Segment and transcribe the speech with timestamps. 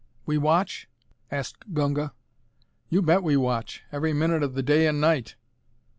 [0.25, 0.89] "We watch?"
[1.29, 2.11] asked Gunga.
[2.89, 3.83] "You bet we watch.
[3.91, 5.35] Every minute of the 'day' and 'night.'"